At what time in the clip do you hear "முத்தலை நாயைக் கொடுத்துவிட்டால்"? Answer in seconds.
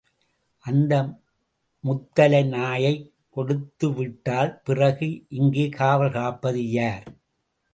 1.83-4.61